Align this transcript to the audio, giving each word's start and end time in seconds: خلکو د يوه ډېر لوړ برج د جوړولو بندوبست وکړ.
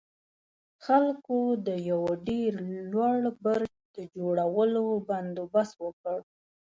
خلکو 0.85 1.37
د 1.67 1.69
يوه 1.89 2.11
ډېر 2.27 2.51
لوړ 2.91 3.19
برج 3.45 3.73
د 3.95 3.97
جوړولو 4.15 4.83
بندوبست 5.07 5.73
وکړ. 5.85 6.19